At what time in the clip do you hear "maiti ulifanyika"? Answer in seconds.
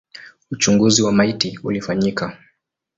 1.11-2.37